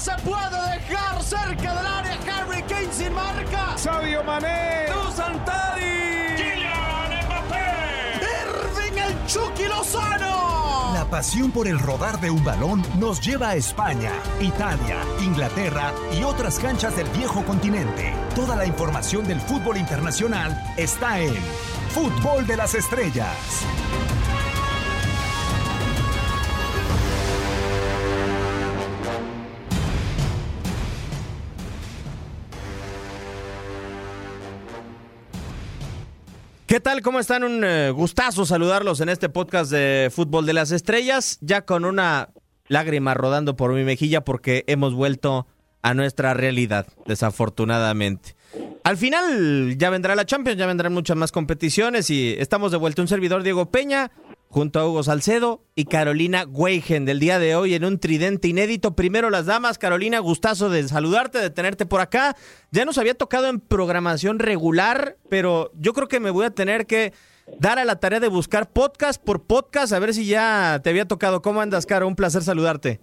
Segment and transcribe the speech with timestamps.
[0.00, 2.18] se puede dejar cerca del área.
[2.32, 3.76] Harry Kane sin marca.
[3.76, 4.86] Sadio Mané.
[5.14, 6.36] Santadi.
[6.36, 8.20] Kylian Mbappé.
[8.40, 10.94] Irving el Chucky Lozano.
[10.94, 16.22] La pasión por el rodar de un balón nos lleva a España, Italia, Inglaterra y
[16.22, 18.14] otras canchas del viejo continente.
[18.34, 21.34] Toda la información del fútbol internacional está en
[21.90, 23.66] Fútbol de las Estrellas.
[36.80, 37.02] ¿Qué tal?
[37.02, 37.44] ¿Cómo están?
[37.44, 42.30] Un eh, gustazo saludarlos en este podcast de Fútbol de las Estrellas, ya con una
[42.68, 45.46] lágrima rodando por mi mejilla porque hemos vuelto
[45.82, 48.34] a nuestra realidad, desafortunadamente.
[48.82, 53.02] Al final ya vendrá la Champions, ya vendrán muchas más competiciones y estamos de vuelta.
[53.02, 54.10] Un servidor Diego Peña,
[54.50, 58.96] junto a Hugo Salcedo y Carolina Weigen del día de hoy en un tridente inédito.
[58.96, 62.34] Primero las damas, Carolina, gustazo de saludarte, de tenerte por acá.
[62.72, 66.86] Ya nos había tocado en programación regular, pero yo creo que me voy a tener
[66.86, 67.12] que
[67.60, 71.06] dar a la tarea de buscar podcast por podcast, a ver si ya te había
[71.06, 71.42] tocado.
[71.42, 72.08] ¿Cómo andas, Caro?
[72.08, 72.98] Un placer saludarte.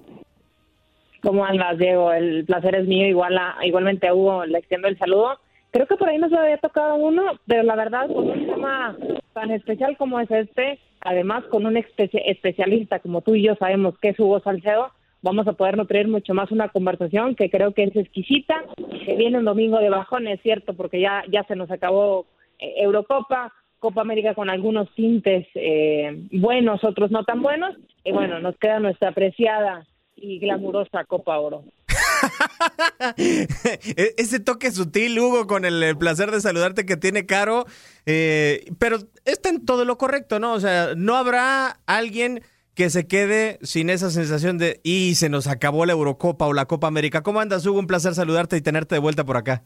[1.23, 2.11] ¿Cómo andas, Diego?
[2.11, 5.39] El placer es mío, igual a, igualmente a Hugo le extiendo el saludo.
[5.71, 8.97] Creo que por ahí nos había tocado uno, pero la verdad, con un tema
[9.33, 13.97] tan especial como es este, además con un espe- especialista como tú y yo sabemos
[13.99, 14.91] que es Hugo Salcedo,
[15.21, 18.55] vamos a poder nutrir mucho más una conversación que creo que es exquisita,
[19.05, 22.27] que viene un domingo de bajón, es cierto, porque ya, ya se nos acabó
[22.59, 28.39] eh, Eurocopa, Copa América con algunos tintes eh, buenos, otros no tan buenos, y bueno,
[28.39, 31.63] nos queda nuestra apreciada y glamurosa Copa Oro.
[33.17, 37.65] E- Ese toque sutil, Hugo, con el, placer de saludarte que tiene Caro,
[38.05, 40.53] eh, pero está en todo lo correcto, ¿no?
[40.53, 42.41] O sea, no habrá alguien
[42.75, 46.65] que se quede sin esa sensación de, y se nos acabó la Eurocopa o la
[46.65, 47.23] Copa América.
[47.23, 47.79] ¿Cómo andas, Hugo?
[47.79, 49.63] Un placer saludarte y tenerte de vuelta por acá.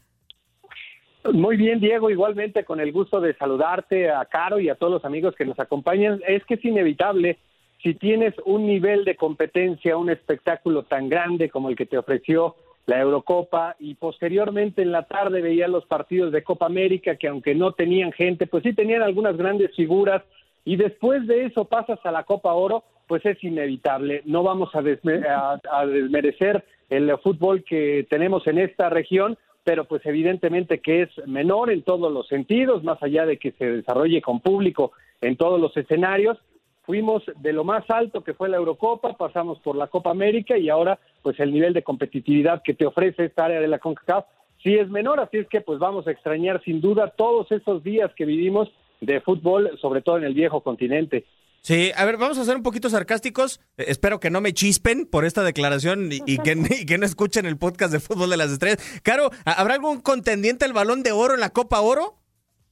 [1.33, 5.05] Muy bien, Diego, igualmente con el gusto de saludarte a Caro y a todos los
[5.05, 6.21] amigos que nos acompañan.
[6.27, 7.37] Es que es inevitable,
[7.83, 12.55] si tienes un nivel de competencia, un espectáculo tan grande como el que te ofreció
[12.87, 17.53] la Eurocopa y posteriormente en la tarde veía los partidos de Copa América que aunque
[17.55, 20.23] no tenían gente, pues sí tenían algunas grandes figuras
[20.65, 24.21] y después de eso pasas a la Copa Oro, pues es inevitable.
[24.25, 30.05] No vamos a, desme- a- desmerecer el fútbol que tenemos en esta región, pero pues
[30.05, 34.39] evidentemente que es menor en todos los sentidos, más allá de que se desarrolle con
[34.39, 34.91] público
[35.21, 36.37] en todos los escenarios.
[36.83, 40.69] Fuimos de lo más alto que fue la Eurocopa, pasamos por la Copa América y
[40.69, 44.25] ahora pues el nivel de competitividad que te ofrece esta área de la CONCACAF
[44.63, 48.11] sí es menor, así es que pues vamos a extrañar sin duda todos esos días
[48.15, 51.25] que vivimos de fútbol, sobre todo en el viejo continente.
[51.61, 53.59] Sí, a ver, vamos a ser un poquito sarcásticos.
[53.77, 57.05] Eh, espero que no me chispen por esta declaración y, y que, y que no
[57.05, 58.79] escuchen el podcast de Fútbol de las Estrellas.
[59.03, 62.15] Caro, ¿habrá algún contendiente al balón de oro en la Copa Oro?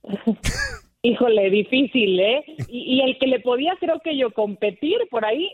[1.02, 2.44] Híjole, difícil, ¿eh?
[2.68, 5.50] Y, y el que le podía, creo que yo, competir por ahí,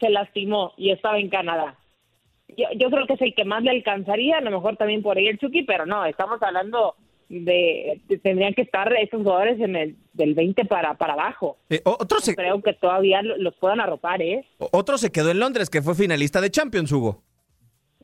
[0.00, 1.78] se lastimó y estaba en Canadá.
[2.56, 5.16] Yo, yo creo que es el que más le alcanzaría, a lo mejor también por
[5.18, 6.94] ahí el Chucky, pero no, estamos hablando
[7.28, 11.58] de, de- tendrían que estar estos jugadores en el del 20 para, para abajo.
[11.68, 14.44] Eh, otro, se, Creo que todavía lo- los puedan arropar, ¿eh?
[14.58, 17.22] otro se quedó en Londres, que fue finalista de Champions, Hugo.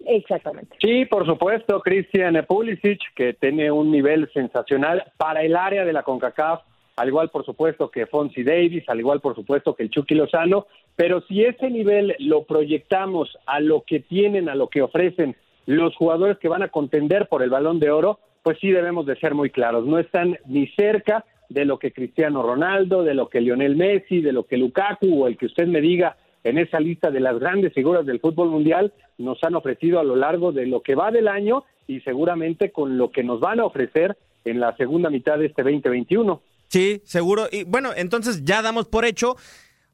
[0.07, 0.77] Exactamente.
[0.81, 6.03] Sí, por supuesto, Christian Pulisic, que tiene un nivel sensacional para el área de la
[6.03, 6.63] CONCACAF,
[6.97, 10.67] al igual por supuesto que Fonsi Davis, al igual por supuesto que el Chucky Lozano,
[10.95, 15.37] pero si ese nivel lo proyectamos a lo que tienen, a lo que ofrecen
[15.67, 19.17] los jugadores que van a contender por el balón de oro, pues sí debemos de
[19.17, 23.41] ser muy claros, no están ni cerca de lo que Cristiano Ronaldo, de lo que
[23.41, 27.11] Lionel Messi, de lo que Lukaku o el que usted me diga en esa lista
[27.11, 30.81] de las grandes figuras del fútbol mundial nos han ofrecido a lo largo de lo
[30.81, 34.77] que va del año y seguramente con lo que nos van a ofrecer en la
[34.77, 36.41] segunda mitad de este 2021.
[36.69, 37.49] Sí, seguro.
[37.51, 39.35] Y bueno, entonces ya damos por hecho,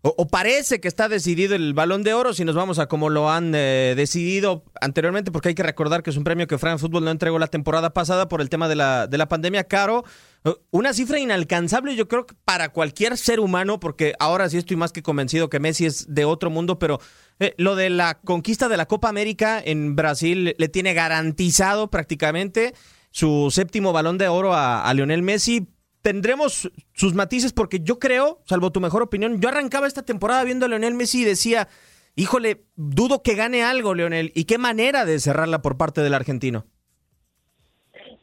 [0.04, 3.30] o, parece que está decidido el balón de oro, si nos vamos a como lo
[3.30, 7.04] han eh, decidido anteriormente, porque hay que recordar que es un premio que France Football
[7.04, 9.62] no entregó la temporada pasada por el tema de la, de la pandemia.
[9.62, 10.02] Caro,
[10.44, 14.76] eh, una cifra inalcanzable, yo creo que para cualquier ser humano, porque ahora sí estoy
[14.76, 16.98] más que convencido que Messi es de otro mundo, pero
[17.38, 22.74] eh, lo de la conquista de la Copa América en Brasil le tiene garantizado prácticamente
[23.12, 25.68] su séptimo balón de oro a Lionel Messi
[26.02, 30.66] tendremos sus matices porque yo creo, salvo tu mejor opinión, yo arrancaba esta temporada viendo
[30.66, 31.68] a Leonel Messi y decía,
[32.16, 34.32] híjole, dudo que gane algo, Leonel.
[34.34, 36.66] ¿Y qué manera de cerrarla por parte del argentino?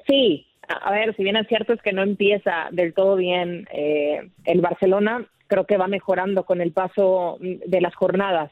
[0.08, 4.30] Sí, a ver, si bien es cierto es que no empieza del todo bien eh,
[4.46, 8.52] el Barcelona, creo que va mejorando con el paso de las jornadas.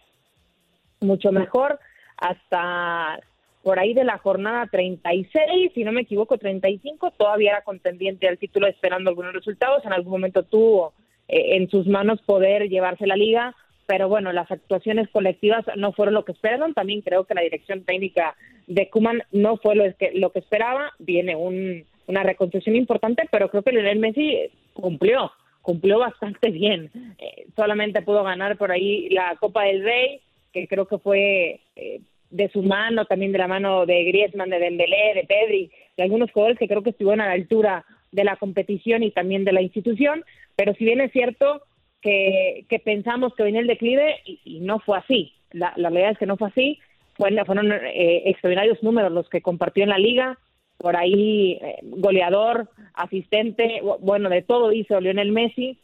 [1.00, 1.80] Mucho mejor,
[2.18, 3.20] hasta
[3.68, 8.38] por ahí de la jornada 36, si no me equivoco, 35, todavía era contendiente al
[8.38, 10.94] título esperando algunos resultados, en algún momento tuvo
[11.28, 13.54] eh, en sus manos poder llevarse la liga,
[13.86, 17.84] pero bueno, las actuaciones colectivas no fueron lo que esperaron, también creo que la dirección
[17.84, 18.38] técnica
[18.68, 23.50] de Kuman no fue lo que, lo que esperaba, viene un, una reconstrucción importante, pero
[23.50, 25.30] creo que Lionel Messi cumplió,
[25.62, 30.22] cumplió bastante bien, eh, solamente pudo ganar por ahí la Copa del Rey,
[30.54, 34.60] que creo que fue eh, de su mano, también de la mano de Griezmann, de
[34.60, 38.36] Dembélé, de Pedri, de algunos jugadores que creo que estuvieron a la altura de la
[38.38, 40.24] competición y también de la institución,
[40.56, 41.62] pero si bien es cierto
[42.02, 46.18] que, que pensamos que venía el declive y, no fue así, la, la, realidad es
[46.18, 46.80] que no fue así,
[47.16, 50.38] fueron, eh, extraordinarios números los que compartió en la liga,
[50.78, 55.80] por ahí eh, goleador, asistente, bueno, de todo hizo Lionel Messi,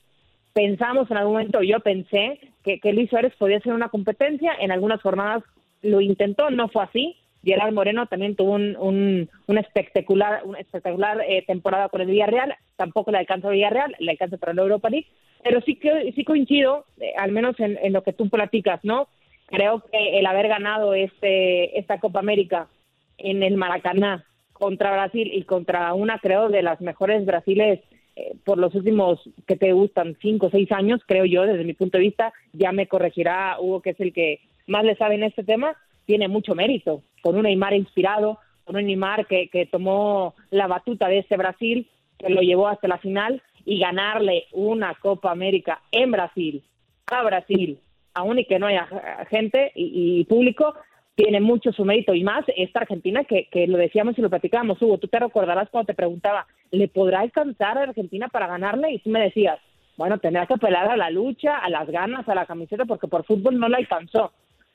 [0.53, 4.71] pensamos en algún momento, yo pensé que, que Luis Suárez podía ser una competencia, en
[4.71, 5.43] algunas jornadas
[5.83, 7.15] lo intentó, no fue así.
[7.43, 13.11] Gerard Moreno también tuvo un, una espectacular, una espectacular eh, temporada con el Villarreal, tampoco
[13.11, 15.07] le alcanza el Villarreal, le alcanza para la Europa League,
[15.43, 19.09] pero sí que sí coincido, eh, al menos en, en, lo que tú platicas, ¿no?
[19.47, 22.69] Creo que el haber ganado este esta Copa América
[23.17, 27.81] en el Maracaná contra Brasil y contra una, creo, de las mejores Brasiles
[28.15, 31.73] eh, por los últimos que te gustan cinco o seis años, creo yo, desde mi
[31.73, 35.23] punto de vista, ya me corregirá Hugo, que es el que más le sabe en
[35.23, 35.75] este tema,
[36.05, 41.07] tiene mucho mérito, con un Neymar inspirado, con un Neymar que, que tomó la batuta
[41.07, 46.11] de ese Brasil, que lo llevó hasta la final, y ganarle una Copa América en
[46.11, 46.63] Brasil,
[47.07, 47.79] a Brasil,
[48.13, 48.87] aún y que no haya
[49.29, 50.73] gente y, y público,
[51.15, 54.81] tiene mucho su mérito y más esta Argentina que, que lo decíamos y lo platicábamos,
[54.81, 58.91] Hugo, tú te recordarás cuando te preguntaba, ¿le podrá alcanzar a Argentina para ganarle?
[58.91, 59.59] Y tú me decías,
[59.95, 63.25] bueno, tendrá que apelar a la lucha, a las ganas, a la camiseta, porque por
[63.25, 64.31] fútbol no la alcanzó.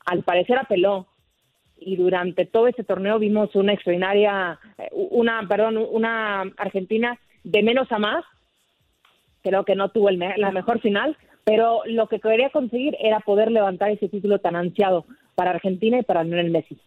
[0.09, 1.07] Al parecer apeló.
[1.77, 7.93] Y durante todo ese torneo vimos una extraordinaria, eh, una, perdón, una Argentina de menos
[7.93, 8.25] a más.
[9.43, 13.53] Creo que no tuvo el la mejor final, pero lo que quería conseguir era poder
[13.53, 16.79] levantar ese título tan ansiado para Argentina y para Lionel Messi.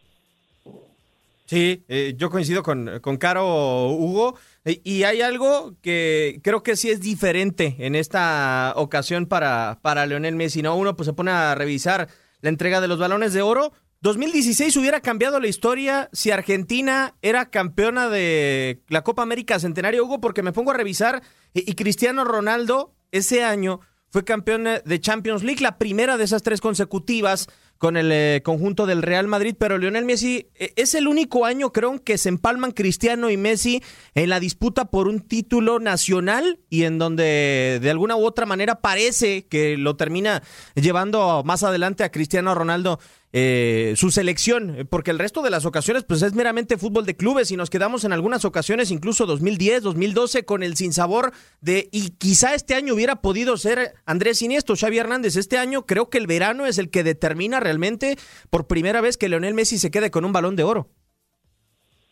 [1.46, 4.36] Sí, eh, yo coincido con, con Caro Hugo.
[4.66, 10.06] Eh, y hay algo que creo que sí es diferente en esta ocasión para, para
[10.06, 10.62] Lionel Messi.
[10.62, 10.76] ¿no?
[10.76, 12.08] Uno pues se pone a revisar
[12.42, 13.74] la entrega de los balones de oro.
[14.02, 20.20] 2016 hubiera cambiado la historia si Argentina era campeona de la Copa América Centenario, Hugo,
[20.20, 21.22] porque me pongo a revisar
[21.54, 26.60] y Cristiano Ronaldo ese año fue campeón de Champions League, la primera de esas tres
[26.60, 27.48] consecutivas
[27.82, 31.74] con el eh, conjunto del Real Madrid, pero Lionel Messi eh, es el único año,
[31.74, 33.82] creo, que se empalman Cristiano y Messi
[34.14, 38.82] en la disputa por un título nacional y en donde de alguna u otra manera
[38.82, 40.44] parece que lo termina
[40.76, 43.00] llevando más adelante a Cristiano Ronaldo
[43.34, 47.52] eh, su selección, porque el resto de las ocasiones pues es meramente fútbol de clubes
[47.52, 51.32] y nos quedamos en algunas ocasiones, incluso 2010, 2012, con el sinsabor
[51.62, 56.10] de, y quizá este año hubiera podido ser Andrés Iniesta, Xavi Hernández, este año creo
[56.10, 58.16] que el verano es el que determina realmente
[58.50, 60.88] por primera vez que Leonel Messi se quede con un balón de oro.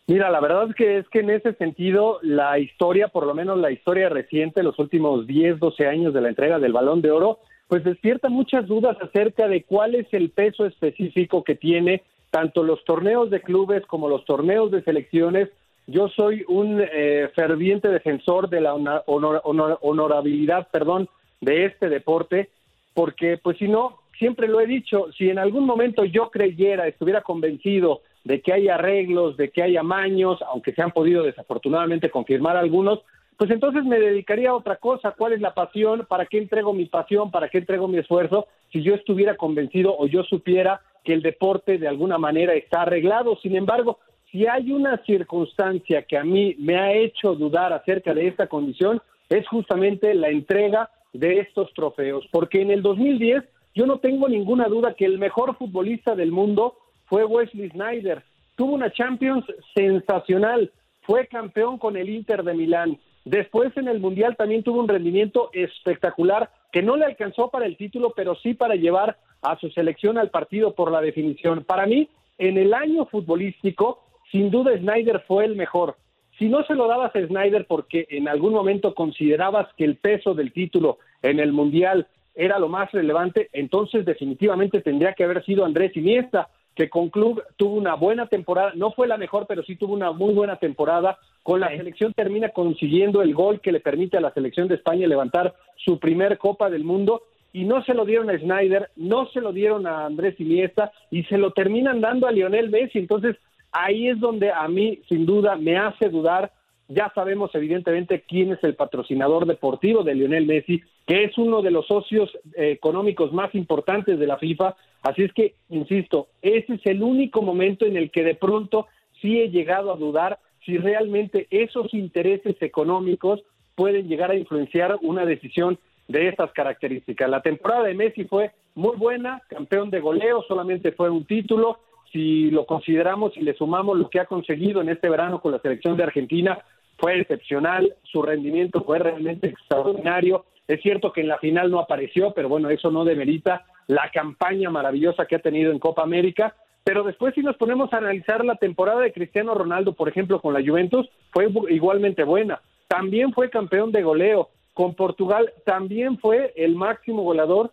[0.06, 3.58] Mira, la verdad es que es que en ese sentido la historia, por lo menos
[3.58, 7.38] la historia reciente, los últimos 10, 12 años de la entrega del balón de oro,
[7.70, 12.02] pues despierta muchas dudas acerca de cuál es el peso específico que tiene
[12.32, 15.50] tanto los torneos de clubes como los torneos de selecciones.
[15.86, 21.08] Yo soy un eh, ferviente defensor de la honorabilidad, perdón,
[21.40, 22.50] de este deporte,
[22.92, 27.22] porque pues si no, siempre lo he dicho, si en algún momento yo creyera, estuviera
[27.22, 32.56] convencido de que hay arreglos, de que hay amaños, aunque se han podido desafortunadamente confirmar
[32.56, 32.98] algunos,
[33.40, 35.12] pues entonces me dedicaría a otra cosa.
[35.12, 36.04] ¿Cuál es la pasión?
[36.06, 37.30] ¿Para qué entrego mi pasión?
[37.30, 38.48] ¿Para qué entrego mi esfuerzo?
[38.70, 43.38] Si yo estuviera convencido o yo supiera que el deporte de alguna manera está arreglado.
[43.40, 43.98] Sin embargo,
[44.30, 49.00] si hay una circunstancia que a mí me ha hecho dudar acerca de esta condición,
[49.30, 52.28] es justamente la entrega de estos trofeos.
[52.30, 53.42] Porque en el 2010
[53.74, 58.22] yo no tengo ninguna duda que el mejor futbolista del mundo fue Wesley Snyder.
[58.56, 60.70] Tuvo una Champions sensacional.
[61.00, 65.50] Fue campeón con el Inter de Milán Después en el Mundial también tuvo un rendimiento
[65.52, 70.18] espectacular que no le alcanzó para el título, pero sí para llevar a su selección
[70.18, 71.64] al partido por la definición.
[71.64, 72.08] Para mí,
[72.38, 75.96] en el año futbolístico, sin duda Snyder fue el mejor.
[76.38, 80.34] Si no se lo dabas a Snyder porque en algún momento considerabas que el peso
[80.34, 85.64] del título en el Mundial era lo más relevante, entonces definitivamente tendría que haber sido
[85.64, 89.76] Andrés Iniesta, que con club tuvo una buena temporada, no fue la mejor, pero sí
[89.76, 91.18] tuvo una muy buena temporada.
[91.42, 95.06] Con la selección termina consiguiendo el gol que le permite a la selección de España
[95.06, 97.22] levantar su primer Copa del Mundo
[97.52, 101.24] y no se lo dieron a Snyder, no se lo dieron a Andrés Iniesta y
[101.24, 102.98] se lo terminan dando a Lionel Messi.
[102.98, 103.36] Entonces,
[103.72, 106.52] ahí es donde a mí, sin duda, me hace dudar.
[106.92, 111.70] Ya sabemos, evidentemente, quién es el patrocinador deportivo de Lionel Messi, que es uno de
[111.70, 114.74] los socios eh, económicos más importantes de la FIFA.
[115.02, 118.88] Así es que, insisto, ese es el único momento en el que de pronto
[119.22, 123.40] sí he llegado a dudar si realmente esos intereses económicos
[123.76, 125.78] pueden llegar a influenciar una decisión
[126.08, 127.30] de estas características.
[127.30, 131.78] La temporada de Messi fue muy buena, campeón de goleo, solamente fue un título.
[132.10, 135.60] Si lo consideramos y le sumamos lo que ha conseguido en este verano con la
[135.60, 136.58] selección de Argentina,
[137.00, 140.44] fue excepcional, su rendimiento fue realmente extraordinario.
[140.68, 144.70] Es cierto que en la final no apareció, pero bueno, eso no demerita la campaña
[144.70, 146.54] maravillosa que ha tenido en Copa América.
[146.84, 150.52] Pero después si nos ponemos a analizar la temporada de Cristiano Ronaldo, por ejemplo, con
[150.52, 152.60] la Juventus, fue igualmente buena.
[152.86, 154.50] También fue campeón de goleo.
[154.74, 157.72] Con Portugal también fue el máximo goleador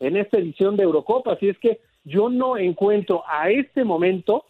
[0.00, 1.32] en esta edición de Eurocopa.
[1.32, 4.44] Así es que yo no encuentro a este momento,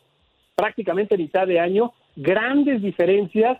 [0.55, 3.59] prácticamente mitad de año, grandes diferencias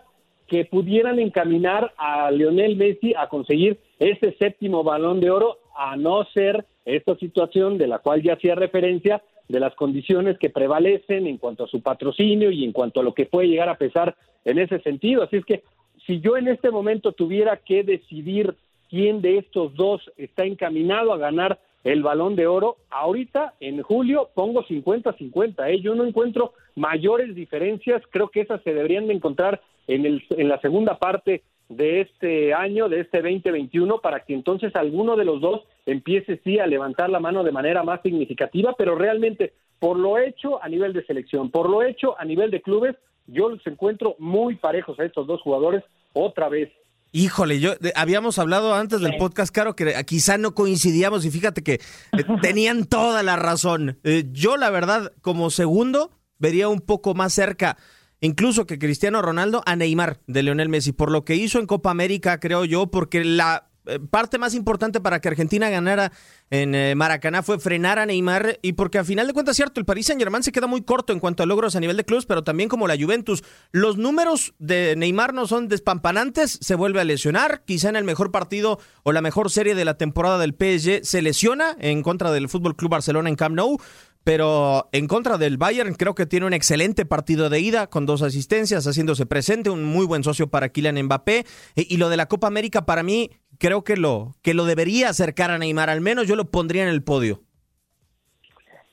[0.49, 6.25] que pudieran encaminar a Lionel Messi a conseguir ese séptimo balón de oro, a no
[6.33, 11.37] ser esta situación de la cual ya hacía referencia, de las condiciones que prevalecen en
[11.37, 14.15] cuanto a su patrocinio y en cuanto a lo que puede llegar a pesar
[14.45, 15.23] en ese sentido.
[15.23, 15.63] Así es que
[16.05, 18.55] si yo en este momento tuviera que decidir
[18.89, 24.29] quién de estos dos está encaminado a ganar el balón de oro, ahorita en julio
[24.35, 25.81] pongo 50-50, ¿eh?
[25.81, 30.47] yo no encuentro mayores diferencias, creo que esas se deberían de encontrar en, el, en
[30.47, 35.41] la segunda parte de este año, de este 2021, para que entonces alguno de los
[35.41, 40.17] dos empiece sí a levantar la mano de manera más significativa, pero realmente por lo
[40.17, 42.95] hecho a nivel de selección, por lo hecho a nivel de clubes,
[43.27, 46.69] yo los encuentro muy parejos a estos dos jugadores otra vez.
[47.11, 51.73] Híjole, yo habíamos hablado antes del podcast, Caro, que quizá no coincidíamos y fíjate que
[51.73, 51.79] eh,
[52.41, 53.97] tenían toda la razón.
[54.03, 57.77] Eh, yo, la verdad, como segundo, vería un poco más cerca,
[58.21, 61.91] incluso que Cristiano Ronaldo, a Neymar de Leonel Messi, por lo que hizo en Copa
[61.91, 66.11] América, creo yo, porque la eh, parte más importante para que Argentina ganara
[66.51, 69.85] en eh, Maracaná fue frenar a Neymar y porque a final de cuentas, cierto, el
[69.85, 72.25] Paris Saint Germain se queda muy corto en cuanto a logros a nivel de clubes,
[72.25, 73.43] pero también como la Juventus.
[73.71, 78.31] Los números de Neymar no son despampanantes, se vuelve a lesionar, quizá en el mejor
[78.31, 82.49] partido o la mejor serie de la temporada del PSG se lesiona en contra del
[82.49, 83.79] Fútbol Club Barcelona en Camp Nou
[84.23, 88.21] pero en contra del Bayern creo que tiene un excelente partido de ida con dos
[88.21, 91.45] asistencias, haciéndose presente, un muy buen socio para Kylian Mbappé.
[91.75, 95.51] Y lo de la Copa América para mí creo que lo, que lo debería acercar
[95.51, 97.41] a Neymar, al menos yo lo pondría en el podio.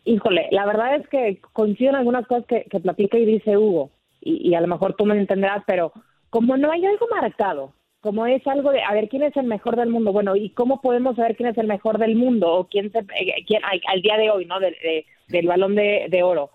[0.04, 3.90] Híjole, la verdad es que coincido en algunas cosas que, que platica y dice Hugo,
[4.20, 5.92] y, a lo mejor tú me entenderás, pero
[6.30, 7.72] como no hay algo marcado,
[8.06, 10.80] como es algo de a ver quién es el mejor del mundo, bueno, y cómo
[10.80, 14.16] podemos saber quién es el mejor del mundo o quién, se, eh, quién al, día
[14.16, 14.60] de hoy, ¿no?
[14.60, 16.50] del balón de, de oro.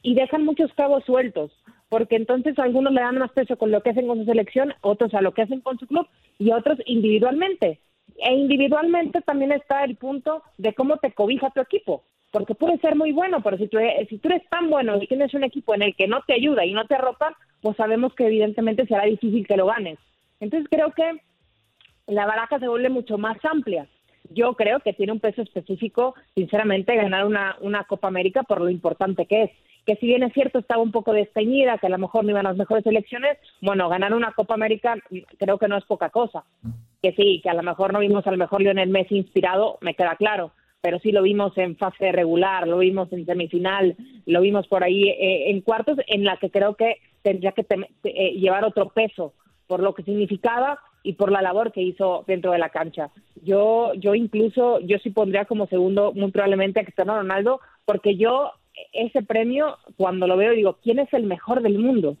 [0.00, 1.52] Y dejan muchos cabos sueltos
[1.90, 5.12] porque entonces algunos le dan más peso con lo que hacen con su selección, otros
[5.12, 6.06] a lo que hacen con su club
[6.38, 7.80] y otros individualmente.
[8.16, 12.96] E individualmente también está el punto de cómo te cobija tu equipo, porque puede ser
[12.96, 13.76] muy bueno, pero si tú,
[14.08, 16.64] si tú eres tan bueno y tienes un equipo en el que no te ayuda
[16.64, 19.98] y no te arropa, pues sabemos que evidentemente será difícil que lo ganes.
[20.40, 21.20] Entonces creo que
[22.06, 23.86] la baraja se vuelve mucho más amplia.
[24.30, 28.68] Yo creo que tiene un peso específico, sinceramente, ganar una, una Copa América por lo
[28.68, 29.50] importante que es
[29.88, 32.44] que si bien es cierto estaba un poco desteñida, que a lo mejor no iban
[32.44, 34.96] las mejores elecciones, bueno, ganar una Copa América
[35.38, 36.44] creo que no es poca cosa.
[37.02, 40.16] Que sí, que a lo mejor no vimos al mejor Lionel Messi inspirado, me queda
[40.16, 40.52] claro,
[40.82, 45.08] pero sí lo vimos en fase regular, lo vimos en semifinal, lo vimos por ahí
[45.08, 47.64] eh, en cuartos, en la que creo que tendría que
[48.04, 49.32] eh, llevar otro peso
[49.68, 53.10] por lo que significaba y por la labor que hizo dentro de la cancha.
[53.44, 58.52] Yo, yo incluso, yo sí pondría como segundo muy probablemente a Cristiano Ronaldo, porque yo
[58.92, 62.16] ese premio, cuando lo veo, digo, ¿quién es el mejor del mundo?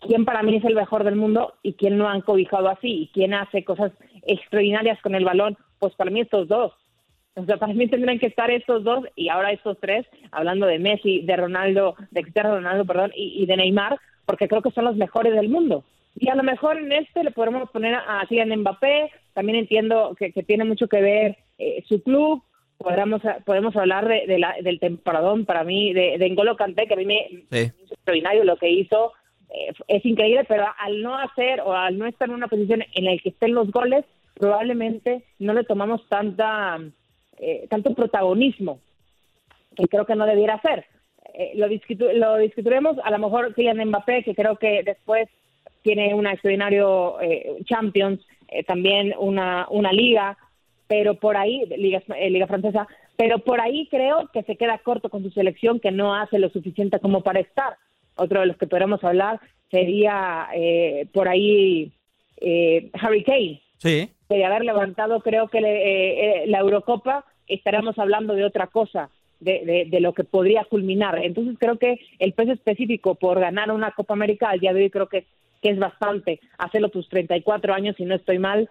[0.00, 3.02] ¿Quién para mí es el mejor del mundo y quién no han cobijado así?
[3.02, 3.92] ¿Y quién hace cosas
[4.26, 5.56] extraordinarias con el balón?
[5.78, 6.72] Pues para mí estos dos.
[7.34, 10.78] O sea, para mí tendrían que estar estos dos y ahora estos tres, hablando de
[10.78, 14.96] Messi, de Ronaldo, de Cristiano Ronaldo, perdón, y, de Neymar, porque creo que son los
[14.96, 15.84] mejores del mundo.
[16.14, 20.30] Y a lo mejor en este le podemos poner a Kylian Mbappé, también entiendo que,
[20.42, 22.42] tiene mucho que ver eh, su club,
[22.78, 26.96] podemos, podemos hablar de, la, del temporadón para mí, de, de N'Golo Kanté, que a
[26.96, 29.12] mí me es extraordinario lo que hizo,
[29.52, 33.04] eh, es increíble, pero al no hacer o al no estar en una posición en
[33.04, 34.04] la que estén los goles,
[34.34, 36.78] probablemente no le tomamos tanta
[37.38, 38.80] eh, tanto protagonismo
[39.76, 40.86] que creo que no debiera ser.
[41.34, 41.66] Eh, lo,
[42.14, 45.28] lo discutiremos, a lo mejor Kylian Mbappé, que creo que después
[45.82, 47.16] tiene un extraordinario
[47.64, 48.20] Champions,
[48.66, 50.36] también una, una liga,
[50.92, 52.86] pero por ahí, Liga, eh, Liga Francesa,
[53.16, 56.50] pero por ahí creo que se queda corto con su selección, que no hace lo
[56.50, 57.76] suficiente como para estar.
[58.16, 61.92] Otro de los que podríamos hablar sería eh, por ahí
[62.42, 63.62] eh, Harry Kane.
[63.78, 64.10] Sí.
[64.28, 69.08] De haber levantado, creo que eh, la Eurocopa, estaríamos hablando de otra cosa.
[69.40, 71.18] De, de, lo que podría culminar.
[71.18, 74.90] Entonces creo que el peso específico por ganar una Copa América al día de hoy
[74.90, 75.26] creo que,
[75.62, 76.40] que es bastante.
[76.58, 78.68] Hacerlo tus 34 años, si no estoy mal,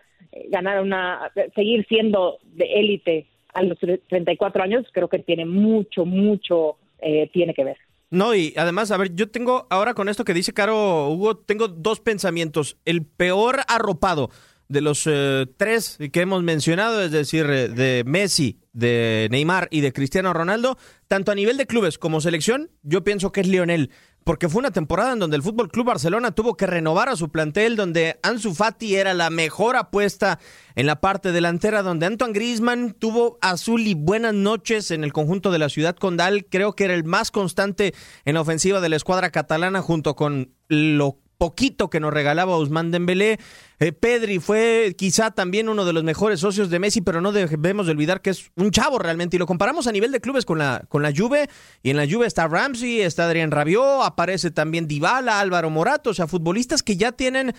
[0.49, 6.77] ganar una, seguir siendo de élite a los 34 años, creo que tiene mucho, mucho,
[6.99, 7.77] eh, tiene que ver.
[8.09, 11.69] No, y además, a ver, yo tengo ahora con esto que dice Caro Hugo, tengo
[11.69, 12.77] dos pensamientos.
[12.83, 14.29] El peor arropado
[14.67, 19.81] de los eh, tres que hemos mencionado, es decir, eh, de Messi, de Neymar y
[19.81, 23.91] de Cristiano Ronaldo, tanto a nivel de clubes como selección, yo pienso que es Lionel
[24.31, 27.31] porque fue una temporada en donde el Fútbol Club Barcelona tuvo que renovar a su
[27.31, 30.39] plantel, donde Ansu Fati era la mejor apuesta
[30.75, 35.51] en la parte delantera, donde Antoine Griezmann tuvo azul y buenas noches en el conjunto
[35.51, 38.95] de la ciudad condal, creo que era el más constante en la ofensiva de la
[38.95, 43.37] escuadra catalana junto con lo poquito que nos regalaba Ousmane Dembélé.
[43.81, 47.87] Eh, Pedri fue quizá también uno de los mejores socios de Messi, pero no debemos
[47.87, 49.37] de olvidar que es un chavo realmente.
[49.37, 51.49] Y lo comparamos a nivel de clubes con la, con la Juve.
[51.81, 56.11] Y en la Juve está Ramsey, está Adrián Rabiot, aparece también Dybala, Álvaro Morato.
[56.11, 57.55] O sea, futbolistas que ya tienen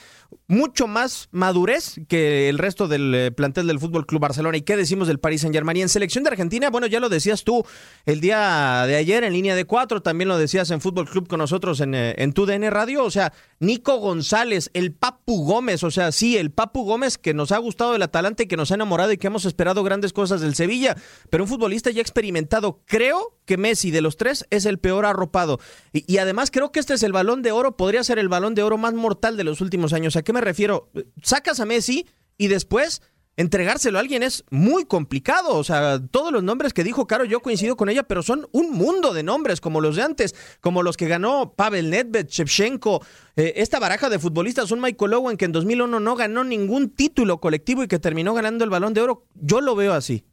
[0.47, 4.57] mucho más madurez que el resto del eh, plantel del Fútbol Club Barcelona.
[4.57, 5.79] ¿Y qué decimos del Paris Saint Germain?
[5.79, 7.67] Y en selección de Argentina, bueno, ya lo decías tú
[8.07, 11.39] el día de ayer en línea de cuatro, también lo decías en Fútbol Club con
[11.39, 13.03] nosotros en, eh, en tu DN Radio.
[13.03, 14.93] O sea, Nico González, el
[15.25, 18.57] Papu Gómez, o sea, sí, el Papu Gómez que nos ha gustado del Atalante, que
[18.57, 20.97] nos ha enamorado y que hemos esperado grandes cosas del Sevilla,
[21.31, 22.81] pero un futbolista ya experimentado.
[22.87, 25.61] Creo que Messi de los tres es el peor arropado.
[25.93, 28.65] Y, además creo que este es el balón de oro, podría ser el balón de
[28.65, 30.17] oro más mortal de los últimos años.
[30.17, 30.91] ¿A qué me refiero?
[31.23, 33.01] Sacas a Messi y después
[33.37, 35.57] entregárselo a alguien es muy complicado.
[35.57, 38.73] O sea, todos los nombres que dijo Caro, yo coincido con ella, pero son un
[38.73, 43.01] mundo de nombres, como los de antes, como los que ganó Pavel Nedved, Shevchenko.
[43.37, 47.39] Eh, esta baraja de futbolistas, un Michael Owen que en 2001 no ganó ningún título
[47.39, 49.25] colectivo y que terminó ganando el balón de oro.
[49.35, 50.25] Yo lo veo así.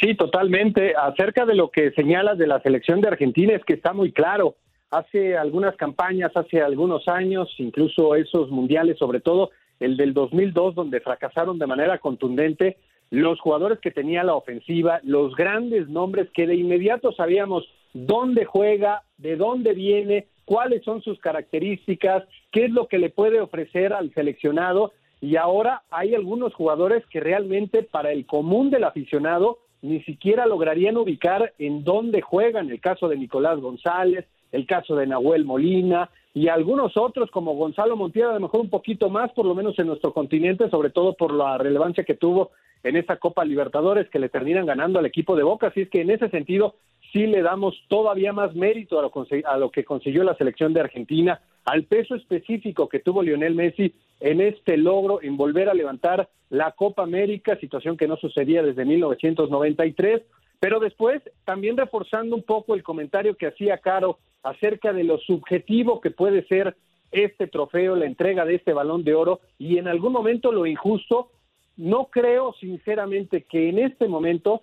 [0.00, 0.94] Sí, totalmente.
[0.96, 4.56] Acerca de lo que señalas de la selección de Argentina, es que está muy claro.
[4.90, 9.50] Hace algunas campañas, hace algunos años, incluso esos mundiales sobre todo,
[9.84, 12.76] el del 2002, donde fracasaron de manera contundente
[13.10, 19.02] los jugadores que tenía la ofensiva, los grandes nombres que de inmediato sabíamos dónde juega,
[19.18, 24.12] de dónde viene, cuáles son sus características, qué es lo que le puede ofrecer al
[24.14, 24.92] seleccionado.
[25.20, 30.96] Y ahora hay algunos jugadores que realmente para el común del aficionado ni siquiera lograrían
[30.96, 36.48] ubicar en dónde juegan, el caso de Nicolás González, el caso de Nahuel Molina, y
[36.48, 39.86] algunos otros como Gonzalo Montiel, a lo mejor un poquito más, por lo menos en
[39.86, 42.50] nuestro continente, sobre todo por la relevancia que tuvo
[42.82, 45.68] en esa Copa Libertadores que le terminan ganando al equipo de Boca.
[45.68, 46.76] Así es que en ese sentido
[47.12, 49.12] sí le damos todavía más mérito a lo,
[49.44, 53.94] a lo que consiguió la selección de Argentina, al peso específico que tuvo Lionel Messi
[54.20, 58.84] en este logro, en volver a levantar la Copa América, situación que no sucedía desde
[58.84, 60.22] 1993.
[60.58, 66.00] Pero después, también reforzando un poco el comentario que hacía Caro acerca de lo subjetivo
[66.00, 66.76] que puede ser
[67.10, 71.30] este trofeo, la entrega de este balón de oro y en algún momento lo injusto,
[71.76, 74.62] no creo sinceramente que en este momento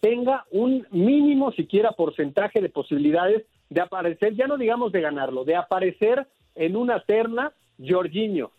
[0.00, 5.56] tenga un mínimo siquiera porcentaje de posibilidades de aparecer, ya no digamos de ganarlo, de
[5.56, 8.50] aparecer en una terna Jorginho.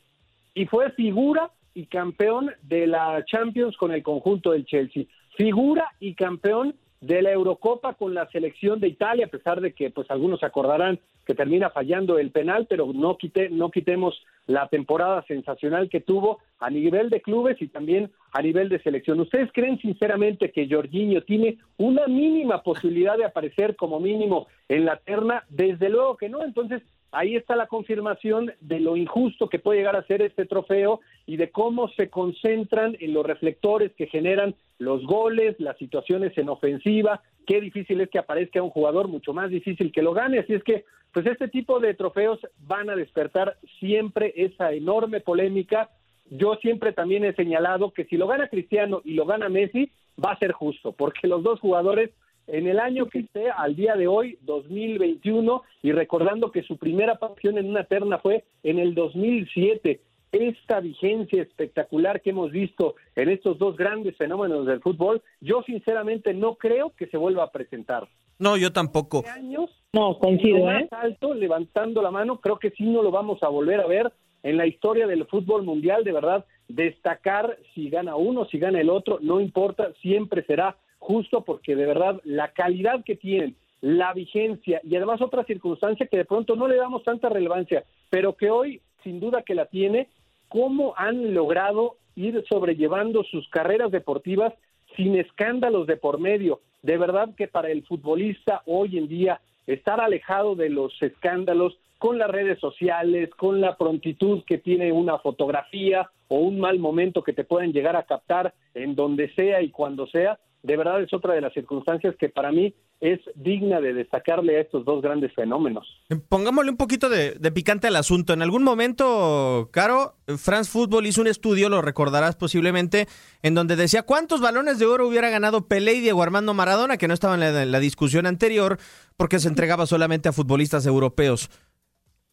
[0.56, 6.16] Y fue figura y campeón de la Champions con el conjunto del Chelsea figura y
[6.16, 10.42] campeón de la Eurocopa con la selección de Italia, a pesar de que pues algunos
[10.42, 16.00] acordarán que termina fallando el penal, pero no quite, no quitemos la temporada sensacional que
[16.00, 19.20] tuvo a nivel de clubes y también a nivel de selección.
[19.20, 24.98] ¿Ustedes creen sinceramente que Jorginho tiene una mínima posibilidad de aparecer como mínimo en la
[24.98, 25.44] terna?
[25.50, 26.42] Desde luego que no.
[26.42, 26.82] Entonces,
[27.14, 31.38] ahí está la confirmación de lo injusto que puede llegar a ser este trofeo y
[31.38, 37.22] de cómo se concentran en los reflectores que generan los goles, las situaciones en ofensiva,
[37.46, 40.64] qué difícil es que aparezca un jugador, mucho más difícil que lo gane, así es
[40.64, 45.92] que pues este tipo de trofeos van a despertar siempre esa enorme polémica.
[46.32, 49.92] Yo siempre también he señalado que si lo gana Cristiano y lo gana Messi,
[50.24, 52.10] va a ser justo, porque los dos jugadores
[52.48, 57.14] en el año que esté al día de hoy, 2021, y recordando que su primera
[57.14, 60.02] aparición en una terna fue en el 2007.
[60.32, 66.34] Esta vigencia espectacular que hemos visto en estos dos grandes fenómenos del fútbol, yo sinceramente
[66.34, 68.08] no creo que se vuelva a presentar.
[68.40, 69.24] No, yo tampoco.
[69.32, 70.88] Años, no, coincido, ¿eh?
[70.92, 74.58] alto, levantando la mano, creo que sí no lo vamos a volver a ver en
[74.58, 79.20] la historia del fútbol mundial, de verdad, destacar si gana uno, si gana el otro,
[79.22, 84.96] no importa, siempre será justo porque de verdad la calidad que tienen, la vigencia y
[84.96, 89.20] además otra circunstancia que de pronto no le damos tanta relevancia, pero que hoy sin
[89.20, 90.08] duda que la tiene,
[90.48, 94.54] cómo han logrado ir sobrellevando sus carreras deportivas
[94.96, 96.62] sin escándalos de por medio.
[96.82, 102.18] De verdad que para el futbolista hoy en día estar alejado de los escándalos con
[102.18, 107.32] las redes sociales, con la prontitud que tiene una fotografía o un mal momento que
[107.32, 111.34] te pueden llegar a captar en donde sea y cuando sea, de verdad es otra
[111.34, 115.88] de las circunstancias que para mí es digna de destacarle a estos dos grandes fenómenos.
[116.28, 118.34] Pongámosle un poquito de, picante al asunto.
[118.34, 123.08] En algún momento, Caro, France Football hizo un estudio, lo recordarás posiblemente,
[123.44, 127.08] en donde decía cuántos balones de oro hubiera ganado Pelé y Diego Armando Maradona, que
[127.08, 128.78] no estaban en la discusión anterior,
[129.16, 131.50] porque se entregaba solamente a futbolistas europeos.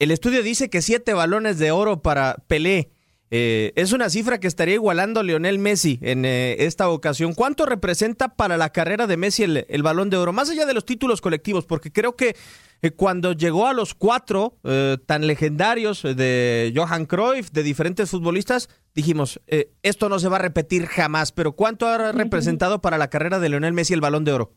[0.01, 2.89] El estudio dice que siete balones de oro para Pelé
[3.31, 7.35] eh, es una cifra que estaría igualando a Lionel Messi en eh, esta ocasión.
[7.35, 10.33] ¿Cuánto representa para la carrera de Messi el, balón de oro?
[10.33, 12.35] Más allá de los títulos colectivos, porque creo que
[12.81, 14.57] eh, cuando llegó a los cuatro
[15.05, 19.39] tan legendarios de Johan Cruyff, de diferentes futbolistas, dijimos,
[19.83, 23.51] esto no se va a repetir jamás, pero ¿cuánto ha representado para la carrera de
[23.51, 24.53] Lionel Messi el balón de oro?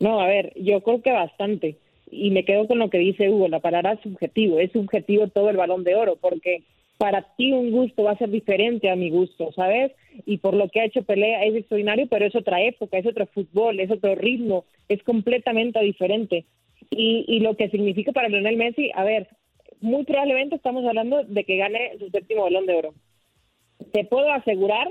[0.00, 1.78] No, a ver, yo creo que bastante.
[2.10, 5.56] Y me quedo con lo que dice Hugo, la palabra subjetivo, es subjetivo todo el
[5.56, 6.64] balón de oro, porque
[6.98, 9.92] para ti un gusto va a ser diferente a mi gusto, ¿sabes?
[10.26, 13.26] Y por lo que ha hecho Pelea es extraordinario, pero es otra época, es otro
[13.26, 16.44] fútbol, es otro ritmo, es completamente diferente.
[16.90, 19.28] Y, y lo que significa para Lionel Messi, a ver,
[19.80, 22.94] muy probablemente estamos hablando de que gane su séptimo balón de oro.
[23.92, 24.88] Te puedo asegurar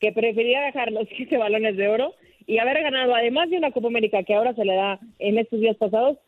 [0.00, 2.14] que preferiría dejar los 15 balones de oro
[2.46, 5.60] y haber ganado, además de una Copa América que ahora se le da en estos
[5.60, 6.18] días pasados,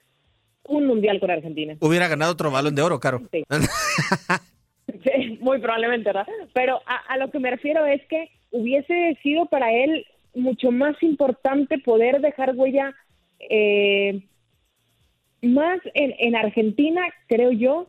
[0.66, 1.77] un mundial con Argentina.
[1.81, 3.22] Hubiera ganado otro balón de oro, Caro.
[3.31, 3.44] Sí.
[5.03, 6.27] Sí, muy probablemente, ¿verdad?
[6.53, 11.79] Pero a, lo que me refiero es que hubiese sido para él mucho más importante
[11.79, 12.94] poder dejar huella
[13.38, 14.22] eh,
[15.42, 17.87] más en, en, Argentina, creo yo,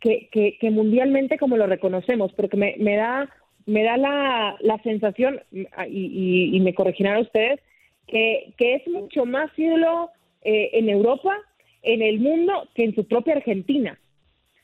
[0.00, 3.28] que, que, mundialmente como lo reconocemos, porque me, me da
[3.66, 7.60] me da la, la sensación, y, y, me corregirán ustedes,
[8.06, 10.10] que, que es mucho más ídolo
[10.42, 11.36] eh, en Europa,
[11.82, 13.98] en el mundo, que en su propia Argentina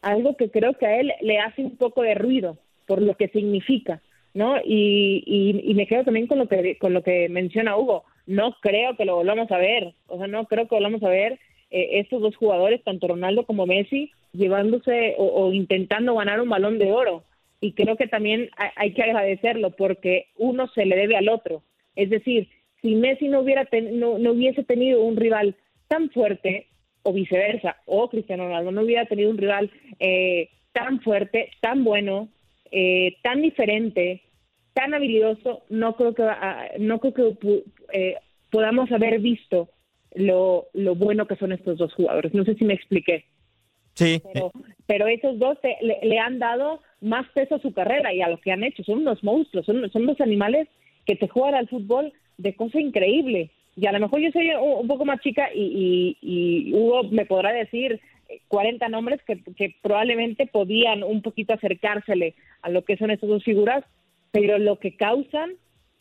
[0.02, 3.28] algo que creo que a él le hace un poco de ruido por lo que
[3.28, 4.00] significa,
[4.34, 4.56] ¿no?
[4.64, 8.04] Y, y, me quedo también con lo que con lo que menciona Hugo.
[8.26, 11.38] No creo que lo volvamos a ver, o sea, no creo que volvamos a ver
[11.70, 16.92] eh, estos dos jugadores, tanto Ronaldo como Messi, llevándose o, intentando ganar un balón de
[16.92, 17.22] oro.
[17.60, 21.62] Y creo que también hay, que agradecerlo porque uno se le debe al otro.
[21.94, 22.48] Es decir,
[22.80, 25.56] si Messi no hubiera no, no hubiese tenido un rival
[25.88, 26.68] tan fuerte,
[27.02, 32.28] o viceversa, o Cristiano Ronaldo no hubiera tenido un rival eh, tan fuerte, tan bueno,
[32.70, 34.22] eh, tan diferente,
[34.74, 36.24] tan habilidoso, no creo que
[36.78, 38.16] no creo que eh,
[38.50, 39.70] podamos haber visto
[40.14, 42.34] lo, lo bueno que son estos dos jugadores.
[42.34, 43.24] No sé si me expliqué.
[43.94, 44.22] Sí.
[44.86, 48.52] Pero, esos dos le, han dado más peso a su carrera y a lo que
[48.52, 48.84] han hecho.
[48.84, 50.68] Son unos monstruos, son, son dos animales
[51.06, 54.88] que te juegan al fútbol de cosa increíble y a lo mejor yo soy un
[54.88, 58.00] poco más chica y, y, Hugo me podrá decir
[58.48, 63.44] 40 nombres que, que, probablemente podían un poquito acercársele a lo que son estas dos
[63.44, 63.84] figuras,
[64.32, 65.52] pero lo que causan,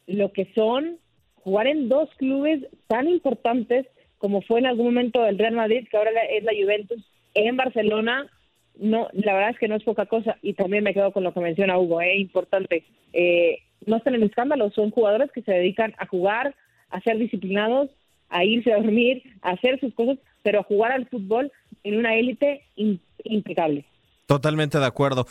[0.07, 0.97] lo que son,
[1.35, 5.95] jugar en dos clubes tan importantes como fue en algún momento el Real Madrid, que
[5.97, 7.01] ahora es la Juventus,
[7.33, 8.29] en Barcelona,
[8.77, 11.34] no, la verdad es que no es poca cosa y también me quedo con lo
[11.34, 12.84] que menciona Hugo, es importante.
[13.13, 16.55] Eh, no están en escándalo, son jugadores que se dedican a jugar,
[16.89, 17.89] a ser disciplinados,
[18.29, 21.51] a irse a dormir, a hacer sus cosas, pero a jugar al fútbol
[21.84, 22.63] en una élite
[23.23, 23.86] impecable.
[24.25, 25.25] Totalmente de acuerdo.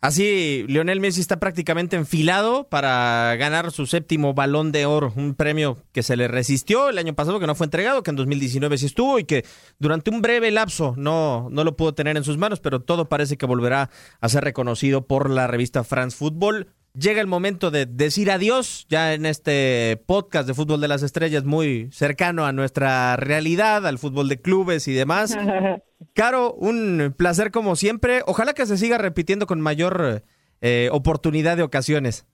[0.00, 5.78] Así, Lionel Messi está prácticamente enfilado para ganar su séptimo balón de oro, un premio
[5.90, 8.86] que se le resistió el año pasado, que no fue entregado, que en 2019 sí
[8.86, 9.44] estuvo y que
[9.80, 13.36] durante un breve lapso no, no lo pudo tener en sus manos, pero todo parece
[13.36, 18.30] que volverá a ser reconocido por la revista France Football llega el momento de decir
[18.30, 23.86] adiós, ya en este podcast de Fútbol de las Estrellas muy cercano a nuestra realidad,
[23.86, 25.36] al fútbol de clubes y demás.
[26.14, 28.20] Caro, un placer como siempre.
[28.26, 30.22] Ojalá que se siga repitiendo con mayor
[30.60, 32.26] eh, oportunidad de ocasiones.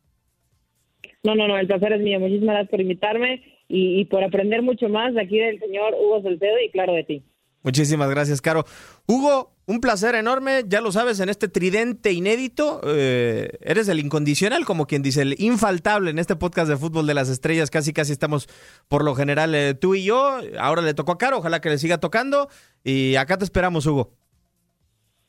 [1.22, 2.20] No, no, no, el placer es mío.
[2.20, 6.22] Muchísimas gracias por invitarme y, y por aprender mucho más de aquí del señor Hugo
[6.22, 7.24] Salcedo y claro de ti.
[7.62, 8.64] Muchísimas gracias, Caro.
[9.07, 14.64] Hugo, un placer enorme, ya lo sabes, en este tridente inédito, eh, eres el incondicional,
[14.64, 18.12] como quien dice, el infaltable en este podcast de Fútbol de las Estrellas, casi casi
[18.12, 18.46] estamos
[18.88, 21.79] por lo general eh, tú y yo, ahora le tocó a Caro, ojalá que le
[21.79, 22.48] siga tocando.
[22.83, 24.11] Y acá te esperamos, Hugo.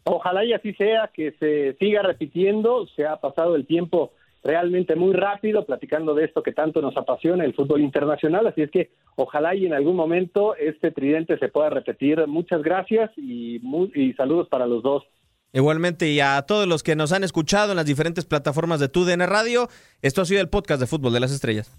[0.03, 4.11] Ojalá y así sea, que se siga repitiendo, se ha pasado el tiempo
[4.45, 8.45] realmente muy rápido, platicando de esto que tanto nos apasiona, el fútbol internacional.
[8.45, 12.25] Así es que ojalá y en algún momento este tridente se pueda repetir.
[12.27, 13.59] Muchas gracias y,
[13.95, 15.03] y saludos para los dos.
[15.51, 19.21] Igualmente, y a todos los que nos han escuchado en las diferentes plataformas de TUDN
[19.21, 19.67] Radio,
[20.01, 21.71] esto ha sido el podcast de Fútbol de las Estrellas.